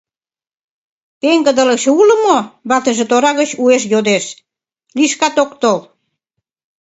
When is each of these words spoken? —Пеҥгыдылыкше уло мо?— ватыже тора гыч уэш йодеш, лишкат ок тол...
—Пеҥгыдылыкше 1.21 1.89
уло 1.99 2.15
мо?— 2.23 2.37
ватыже 2.69 3.05
тора 3.11 3.31
гыч 3.39 3.49
уэш 3.63 3.83
йодеш, 3.93 4.25
лишкат 4.97 5.35
ок 5.43 5.51
тол... 5.61 5.79